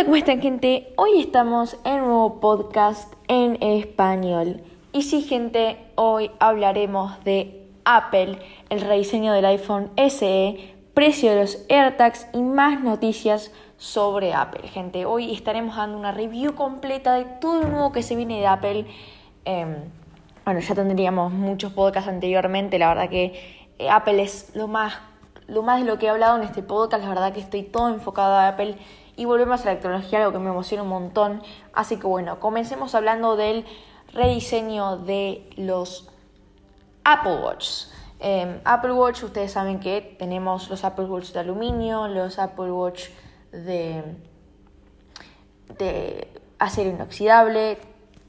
están 0.00 0.40
gente? 0.40 0.92
Hoy 0.96 1.20
estamos 1.20 1.76
en 1.84 2.00
un 2.00 2.08
nuevo 2.08 2.40
podcast 2.40 3.12
en 3.28 3.62
español. 3.62 4.62
Y 4.92 5.02
sí 5.02 5.20
gente, 5.22 5.76
hoy 5.94 6.30
hablaremos 6.40 7.22
de 7.22 7.68
Apple, 7.84 8.38
el 8.70 8.80
rediseño 8.80 9.32
del 9.34 9.44
iPhone 9.44 9.90
SE, 10.08 10.74
precio 10.94 11.30
de 11.30 11.40
los 11.40 11.66
AirTags 11.68 12.28
y 12.32 12.40
más 12.40 12.80
noticias 12.80 13.52
sobre 13.76 14.32
Apple. 14.32 14.68
Gente, 14.68 15.04
hoy 15.04 15.34
estaremos 15.34 15.76
dando 15.76 15.98
una 15.98 16.12
review 16.12 16.54
completa 16.54 17.14
de 17.14 17.24
todo 17.24 17.62
lo 17.62 17.68
nuevo 17.68 17.92
que 17.92 18.02
se 18.02 18.16
viene 18.16 18.40
de 18.40 18.46
Apple. 18.46 18.86
Em, 19.44 19.76
bueno, 20.46 20.60
ya 20.60 20.74
tendríamos 20.74 21.30
muchos 21.30 21.72
podcasts 21.72 22.08
anteriormente, 22.08 22.78
la 22.78 22.88
verdad 22.88 23.10
que 23.10 23.68
eh, 23.78 23.90
Apple 23.90 24.22
es 24.22 24.50
lo 24.56 24.66
más, 24.66 24.94
lo 25.46 25.62
más 25.62 25.80
de 25.80 25.86
lo 25.86 25.98
que 25.98 26.06
he 26.06 26.08
hablado 26.08 26.38
en 26.38 26.44
este 26.44 26.62
podcast, 26.62 27.02
la 27.02 27.10
verdad 27.10 27.32
que 27.34 27.40
estoy 27.40 27.62
todo 27.62 27.90
enfocado 27.90 28.34
a 28.34 28.48
Apple 28.48 28.76
y 29.20 29.26
volvemos 29.26 29.60
a 29.66 29.74
la 29.74 29.80
tecnología, 29.80 30.20
algo 30.20 30.32
que 30.32 30.38
me 30.38 30.48
emociona 30.48 30.82
un 30.82 30.88
montón. 30.88 31.42
Así 31.74 31.98
que 31.98 32.06
bueno, 32.06 32.40
comencemos 32.40 32.94
hablando 32.94 33.36
del 33.36 33.66
rediseño 34.14 34.96
de 34.96 35.50
los 35.58 36.08
Apple 37.04 37.36
Watch. 37.42 37.88
Em, 38.18 38.60
Apple 38.64 38.92
Watch, 38.92 39.22
ustedes 39.24 39.52
saben 39.52 39.78
que 39.78 40.16
tenemos 40.18 40.70
los 40.70 40.84
Apple 40.84 41.04
Watch 41.04 41.32
de 41.32 41.40
aluminio, 41.40 42.08
los 42.08 42.38
Apple 42.38 42.72
Watch 42.72 43.10
de, 43.52 44.04
de 45.76 46.32
acero 46.58 46.88
inoxidable 46.88 47.76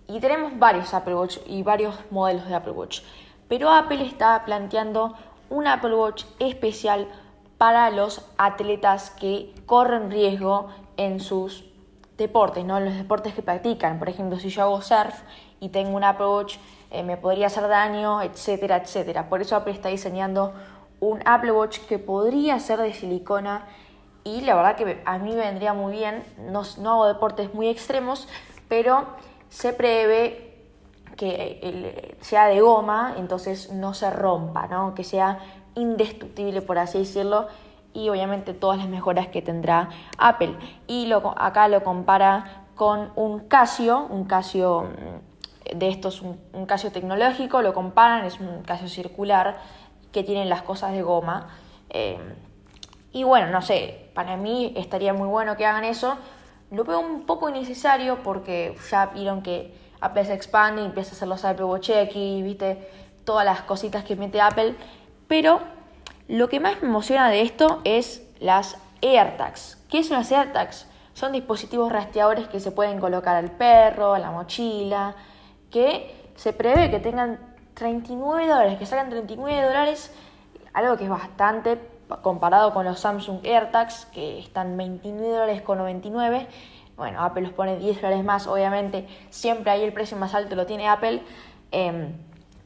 y 0.09 0.19
tenemos 0.19 0.59
varios 0.59 0.93
Apple 0.93 1.15
Watch 1.15 1.37
y 1.45 1.63
varios 1.63 1.95
modelos 2.09 2.49
de 2.49 2.55
Apple 2.55 2.73
Watch. 2.73 2.99
Pero 3.47 3.71
Apple 3.71 4.05
está 4.05 4.43
planteando 4.43 5.15
un 5.49 5.67
Apple 5.67 5.95
Watch 5.95 6.25
especial 6.39 7.07
para 7.61 7.91
los 7.91 8.25
atletas 8.39 9.11
que 9.11 9.53
corren 9.67 10.09
riesgo 10.09 10.69
en 10.97 11.19
sus 11.19 11.63
deportes, 12.17 12.65
¿no? 12.65 12.79
En 12.79 12.85
los 12.85 12.95
deportes 12.95 13.35
que 13.35 13.43
practican. 13.43 13.99
Por 13.99 14.09
ejemplo, 14.09 14.39
si 14.39 14.49
yo 14.49 14.63
hago 14.63 14.81
surf 14.81 15.13
y 15.59 15.69
tengo 15.69 15.95
un 15.95 16.03
Apple 16.03 16.25
Watch, 16.25 16.57
eh, 16.89 17.03
me 17.03 17.17
podría 17.17 17.45
hacer 17.45 17.67
daño, 17.67 18.19
etcétera, 18.23 18.77
etcétera. 18.77 19.29
Por 19.29 19.43
eso 19.43 19.55
Apple 19.55 19.73
está 19.73 19.89
diseñando 19.89 20.53
un 20.99 21.21
Apple 21.23 21.51
Watch 21.51 21.81
que 21.81 21.99
podría 21.99 22.59
ser 22.59 22.79
de 22.81 22.95
silicona 22.95 23.67
y 24.23 24.41
la 24.41 24.55
verdad 24.55 24.75
que 24.75 24.99
a 25.05 25.19
mí 25.19 25.35
vendría 25.35 25.75
muy 25.75 25.93
bien. 25.93 26.23
No, 26.39 26.63
no 26.79 26.93
hago 26.93 27.05
deportes 27.09 27.53
muy 27.53 27.67
extremos, 27.69 28.27
pero 28.69 29.05
se 29.49 29.71
prevé 29.73 30.51
que 31.15 32.17
sea 32.21 32.47
de 32.47 32.59
goma, 32.59 33.13
entonces 33.19 33.71
no 33.71 33.93
se 33.93 34.09
rompa, 34.09 34.65
¿no? 34.65 34.95
Que 34.95 35.03
sea 35.03 35.37
indestructible, 35.75 36.61
por 36.61 36.77
así 36.77 36.99
decirlo, 36.99 37.47
y 37.93 38.09
obviamente 38.09 38.53
todas 38.53 38.77
las 38.77 38.87
mejoras 38.87 39.27
que 39.27 39.41
tendrá 39.41 39.89
Apple. 40.17 40.55
Y 40.87 41.07
lo, 41.07 41.33
acá 41.37 41.67
lo 41.67 41.83
compara 41.83 42.65
con 42.75 43.11
un 43.15 43.41
Casio, 43.41 44.07
un 44.09 44.25
Casio 44.25 44.83
mm, 44.83 45.77
de 45.77 45.89
estos, 45.89 46.21
un, 46.21 46.65
Casio 46.65 46.91
tecnológico, 46.91 47.61
lo 47.61 47.73
comparan, 47.73 48.25
es 48.25 48.39
un 48.39 48.63
Casio 48.63 48.87
circular 48.87 49.57
que 50.11 50.23
tiene 50.23 50.45
las 50.45 50.61
cosas 50.61 50.93
de 50.93 51.01
goma. 51.01 51.49
Eh, 51.89 52.17
y 53.13 53.23
bueno, 53.23 53.47
no 53.47 53.61
sé, 53.61 54.09
para 54.13 54.37
mí 54.37 54.73
estaría 54.75 55.13
muy 55.13 55.27
bueno 55.27 55.57
que 55.57 55.65
hagan 55.65 55.83
eso. 55.83 56.17
Lo 56.71 56.85
veo 56.85 56.99
un 56.99 57.25
poco 57.25 57.49
innecesario 57.49 58.23
porque 58.23 58.75
ya 58.89 59.07
vieron 59.07 59.41
que 59.41 59.75
Apple 59.99 60.25
se 60.25 60.33
expande 60.33 60.81
y 60.81 60.85
empieza 60.85 61.11
a 61.11 61.13
hacer 61.13 61.27
los 61.27 61.43
Apple 61.43 61.65
Watch 61.65 61.89
X, 61.89 62.43
viste, 62.43 62.89
todas 63.25 63.45
las 63.45 63.61
cositas 63.61 64.03
que 64.03 64.15
mete 64.15 64.39
Apple 64.39 64.75
pero 65.31 65.61
lo 66.27 66.49
que 66.49 66.59
más 66.59 66.81
me 66.81 66.89
emociona 66.89 67.29
de 67.29 67.39
esto 67.39 67.79
es 67.85 68.21
las 68.41 68.75
AirTags. 69.01 69.77
¿Qué 69.89 70.03
son 70.03 70.17
las 70.17 70.29
AirTags? 70.29 70.87
Son 71.13 71.31
dispositivos 71.31 71.89
rastreadores 71.89 72.49
que 72.49 72.59
se 72.59 72.73
pueden 72.73 72.99
colocar 72.99 73.37
al 73.37 73.49
perro, 73.49 74.13
a 74.13 74.19
la 74.19 74.29
mochila, 74.31 75.15
que 75.69 76.13
se 76.35 76.51
prevé 76.51 76.91
que 76.91 76.99
tengan 76.99 77.39
39 77.75 78.45
dólares, 78.45 78.77
que 78.77 78.85
salgan 78.85 79.09
39 79.09 79.67
dólares, 79.67 80.13
algo 80.73 80.97
que 80.97 81.05
es 81.05 81.09
bastante 81.09 81.79
comparado 82.21 82.73
con 82.73 82.83
los 82.83 82.99
Samsung 82.99 83.39
AirTags, 83.45 84.07
que 84.07 84.37
están 84.37 84.75
29 84.75 85.31
dólares 85.31 85.61
con 85.61 85.77
99. 85.77 86.45
Bueno, 86.97 87.23
Apple 87.23 87.43
los 87.43 87.53
pone 87.53 87.77
10 87.77 88.01
dólares 88.01 88.25
más, 88.25 88.47
obviamente 88.47 89.07
siempre 89.29 89.71
ahí 89.71 89.83
el 89.83 89.93
precio 89.93 90.17
más 90.17 90.35
alto 90.35 90.57
lo 90.57 90.65
tiene 90.65 90.89
Apple. 90.89 91.21
Em, 91.71 92.17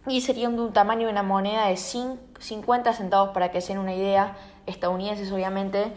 y 0.08 0.22
sería 0.22 0.50
de 0.50 0.62
un 0.62 0.74
tamaño 0.74 1.08
de 1.08 1.12
una 1.12 1.24
moneda 1.24 1.68
de 1.68 1.78
50 1.78 2.94
centavos 2.94 3.30
para 3.30 3.52
que 3.52 3.62
se 3.62 3.74
den 3.74 3.82
una 3.82 3.94
idea, 3.94 4.36
estadounidenses 4.66 5.32
obviamente, 5.32 5.94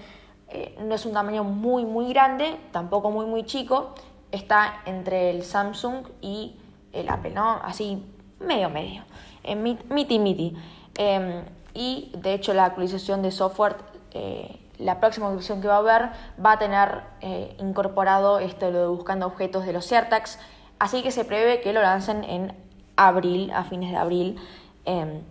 eh, 0.48 0.76
no 0.80 0.94
es 0.94 1.04
un 1.04 1.12
tamaño 1.12 1.44
muy 1.44 1.84
muy 1.84 2.08
grande, 2.08 2.56
tampoco 2.72 3.10
muy 3.10 3.26
muy 3.26 3.44
chico, 3.44 3.94
está 4.32 4.80
entre 4.86 5.30
el 5.30 5.44
Samsung 5.44 6.06
y 6.22 6.56
el 6.92 7.08
Apple, 7.10 7.32
¿no? 7.32 7.60
Así 7.62 8.02
medio 8.40 8.70
medio, 8.70 9.04
en 9.42 9.62
miti 9.62 10.18
miti. 10.18 10.56
Em, 10.96 11.44
y 11.74 12.10
de 12.16 12.34
hecho 12.34 12.54
la 12.54 12.64
actualización 12.64 13.20
de 13.22 13.30
software, 13.30 13.76
eh, 14.12 14.58
la 14.78 15.00
próxima 15.00 15.26
actualización 15.26 15.60
que 15.60 15.68
va 15.68 15.74
a 15.74 15.78
haber 15.78 16.10
va 16.44 16.52
a 16.52 16.58
tener 16.58 17.02
eh, 17.20 17.54
incorporado 17.58 18.38
esto 18.38 18.70
lo 18.70 18.80
de 18.80 18.86
buscando 18.86 19.26
objetos 19.26 19.66
de 19.66 19.72
los 19.74 19.90
AirTags, 19.92 20.38
así 20.78 21.02
que 21.02 21.10
se 21.10 21.24
prevé 21.24 21.60
que 21.60 21.74
lo 21.74 21.82
lancen 21.82 22.24
en 22.24 22.67
abril, 22.98 23.50
a 23.52 23.64
fines 23.64 23.90
de 23.90 23.96
abril. 23.96 24.36
Em, 24.84 25.22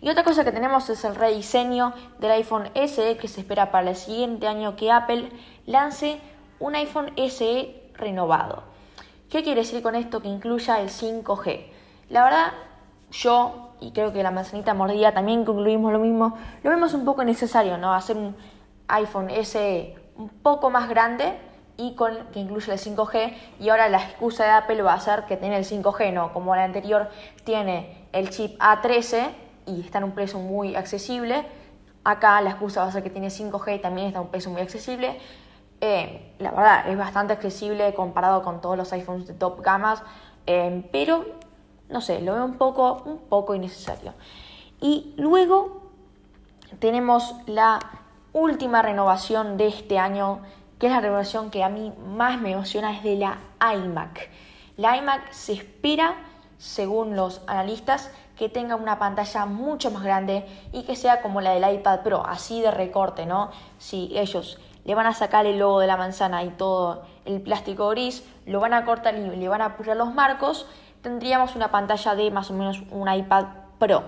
y 0.00 0.08
otra 0.08 0.22
cosa 0.22 0.44
que 0.44 0.52
tenemos 0.52 0.88
es 0.90 1.04
el 1.04 1.16
rediseño 1.16 1.92
del 2.20 2.32
iPhone 2.32 2.70
SE 2.74 3.16
que 3.16 3.28
se 3.28 3.40
espera 3.40 3.70
para 3.70 3.90
el 3.90 3.96
siguiente 3.96 4.46
año 4.46 4.76
que 4.76 4.92
Apple 4.92 5.30
lance 5.66 6.20
un 6.60 6.74
iPhone 6.76 7.12
SE 7.16 7.82
renovado. 7.94 8.62
¿Qué 9.28 9.42
quiere 9.42 9.62
decir 9.62 9.82
con 9.82 9.94
esto? 9.94 10.20
Que 10.20 10.28
incluya 10.28 10.80
el 10.80 10.90
5G. 10.90 11.66
La 12.10 12.24
verdad, 12.24 12.52
yo, 13.10 13.70
y 13.80 13.92
creo 13.92 14.12
que 14.12 14.22
la 14.22 14.30
manzanita 14.30 14.74
mordida 14.74 15.12
también 15.12 15.44
concluimos 15.44 15.92
lo 15.92 15.98
mismo, 15.98 16.36
lo 16.62 16.70
vemos 16.70 16.94
un 16.94 17.04
poco 17.04 17.24
necesario, 17.24 17.78
¿no? 17.78 17.94
Hacer 17.94 18.16
un 18.16 18.36
iPhone 18.88 19.30
SE 19.42 19.96
un 20.16 20.28
poco 20.28 20.70
más 20.70 20.88
grande 20.88 21.32
y 21.76 21.94
con, 21.94 22.16
que 22.32 22.40
incluye 22.40 22.72
el 22.72 22.78
5G 22.78 23.34
y 23.60 23.68
ahora 23.68 23.88
la 23.88 24.02
excusa 24.02 24.44
de 24.44 24.50
Apple 24.50 24.82
va 24.82 24.94
a 24.94 25.00
ser 25.00 25.24
que 25.24 25.36
tiene 25.36 25.56
el 25.56 25.64
5G, 25.64 26.12
no 26.12 26.32
como 26.32 26.54
la 26.54 26.64
anterior 26.64 27.08
tiene 27.44 28.06
el 28.12 28.30
chip 28.30 28.58
A13 28.60 29.30
y 29.66 29.80
está 29.80 29.98
en 29.98 30.04
un 30.04 30.12
precio 30.12 30.38
muy 30.38 30.74
accesible. 30.76 31.46
Acá 32.04 32.40
la 32.40 32.50
excusa 32.50 32.82
va 32.82 32.88
a 32.88 32.92
ser 32.92 33.02
que 33.02 33.10
tiene 33.10 33.28
5G 33.28 33.76
y 33.76 33.78
también 33.78 34.08
está 34.08 34.18
en 34.18 34.26
un 34.26 34.30
precio 34.30 34.50
muy 34.50 34.60
accesible. 34.60 35.18
Eh, 35.80 36.34
la 36.38 36.50
verdad 36.50 36.88
es 36.88 36.96
bastante 36.96 37.32
accesible 37.32 37.92
comparado 37.94 38.42
con 38.42 38.60
todos 38.60 38.76
los 38.76 38.92
iPhones 38.92 39.26
de 39.26 39.34
top 39.34 39.62
gamas, 39.62 40.02
eh, 40.46 40.88
pero 40.92 41.24
no 41.88 42.00
sé, 42.00 42.20
lo 42.20 42.34
veo 42.34 42.44
un 42.44 42.58
poco, 42.58 43.02
un 43.04 43.18
poco 43.18 43.54
innecesario. 43.54 44.14
Y 44.80 45.14
luego 45.16 45.82
tenemos 46.78 47.34
la 47.46 47.78
última 48.32 48.82
renovación 48.82 49.56
de 49.56 49.68
este 49.68 49.98
año 49.98 50.40
que 50.82 50.88
es 50.88 50.92
la 50.92 51.00
renovación 51.00 51.52
que 51.52 51.62
a 51.62 51.68
mí 51.68 51.92
más 52.08 52.40
me 52.40 52.50
emociona, 52.50 52.90
es 52.96 53.04
de 53.04 53.14
la 53.14 53.38
iMac. 53.60 54.28
La 54.76 54.96
iMac 54.96 55.30
se 55.30 55.52
espera, 55.52 56.16
según 56.58 57.14
los 57.14 57.40
analistas, 57.46 58.10
que 58.36 58.48
tenga 58.48 58.74
una 58.74 58.98
pantalla 58.98 59.46
mucho 59.46 59.92
más 59.92 60.02
grande 60.02 60.44
y 60.72 60.82
que 60.82 60.96
sea 60.96 61.22
como 61.22 61.40
la 61.40 61.52
del 61.52 61.72
iPad 61.72 62.00
Pro, 62.00 62.26
así 62.26 62.60
de 62.60 62.72
recorte, 62.72 63.26
¿no? 63.26 63.52
Si 63.78 64.10
ellos 64.18 64.58
le 64.84 64.96
van 64.96 65.06
a 65.06 65.14
sacar 65.14 65.46
el 65.46 65.60
logo 65.60 65.78
de 65.78 65.86
la 65.86 65.96
manzana 65.96 66.42
y 66.42 66.48
todo 66.48 67.04
el 67.26 67.40
plástico 67.42 67.88
gris, 67.90 68.28
lo 68.44 68.58
van 68.58 68.74
a 68.74 68.84
cortar 68.84 69.14
y 69.14 69.20
le 69.20 69.48
van 69.48 69.62
a 69.62 69.76
pulir 69.76 69.94
los 69.94 70.12
marcos, 70.12 70.66
tendríamos 71.00 71.54
una 71.54 71.70
pantalla 71.70 72.16
de 72.16 72.28
más 72.32 72.50
o 72.50 72.54
menos 72.54 72.82
un 72.90 73.08
iPad 73.08 73.44
Pro. 73.78 74.02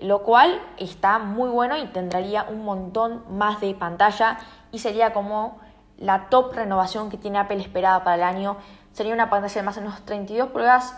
Lo 0.00 0.22
cual 0.22 0.62
está 0.78 1.18
muy 1.18 1.50
bueno 1.50 1.76
y 1.76 1.88
tendría 1.88 2.44
un 2.44 2.64
montón 2.64 3.22
más 3.28 3.60
de 3.60 3.74
pantalla 3.74 4.38
y 4.72 4.78
sería 4.78 5.12
como 5.12 5.60
la 6.00 6.28
top 6.30 6.54
renovación 6.54 7.10
que 7.10 7.18
tiene 7.18 7.38
Apple 7.38 7.60
esperada 7.60 8.02
para 8.02 8.16
el 8.16 8.22
año 8.22 8.56
sería 8.92 9.14
una 9.14 9.30
pantalla 9.30 9.54
de 9.54 9.62
más 9.62 9.76
o 9.76 9.80
menos 9.82 10.04
32 10.04 10.50
pulgadas, 10.50 10.96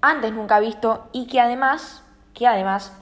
antes 0.00 0.32
nunca 0.32 0.58
visto, 0.58 1.08
y 1.12 1.26
que 1.26 1.40
además, 1.40 2.02
que 2.34 2.46
además 2.46 2.92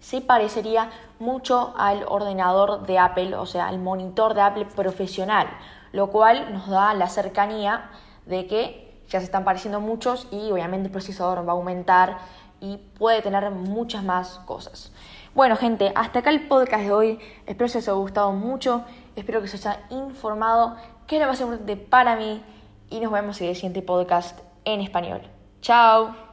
se 0.00 0.20
parecería 0.20 0.90
mucho 1.18 1.74
al 1.78 2.04
ordenador 2.08 2.86
de 2.86 2.98
Apple, 2.98 3.36
o 3.36 3.46
sea, 3.46 3.68
al 3.68 3.78
monitor 3.78 4.34
de 4.34 4.42
Apple 4.42 4.66
profesional, 4.66 5.48
lo 5.92 6.08
cual 6.08 6.52
nos 6.52 6.68
da 6.68 6.92
la 6.92 7.08
cercanía 7.08 7.90
de 8.26 8.46
que 8.46 9.00
ya 9.08 9.20
se 9.20 9.26
están 9.26 9.44
pareciendo 9.44 9.80
muchos 9.80 10.26
y 10.30 10.50
obviamente 10.50 10.86
el 10.86 10.92
procesador 10.92 11.46
va 11.48 11.52
a 11.52 11.56
aumentar 11.56 12.18
y 12.60 12.78
puede 12.98 13.22
tener 13.22 13.50
muchas 13.50 14.02
más 14.02 14.40
cosas. 14.44 14.90
Bueno, 15.34 15.56
gente, 15.56 15.92
hasta 15.94 16.20
acá 16.20 16.30
el 16.30 16.46
podcast 16.46 16.84
de 16.84 16.92
hoy. 16.92 17.18
Espero 17.46 17.70
que 17.70 17.78
os 17.78 17.88
haya 17.88 17.92
gustado 17.92 18.32
mucho. 18.32 18.84
Espero 19.16 19.40
que 19.40 19.46
os 19.46 19.54
haya 19.54 19.80
informado 19.90 20.76
que 21.06 21.16
es 21.16 21.22
lo 21.22 21.28
más 21.28 21.40
importante 21.40 21.76
para 21.76 22.16
mí. 22.16 22.42
Y 22.90 23.00
nos 23.00 23.12
vemos 23.12 23.40
en 23.40 23.48
el 23.48 23.54
siguiente 23.54 23.82
podcast 23.82 24.40
en 24.64 24.80
español. 24.80 25.22
Chao. 25.60 26.23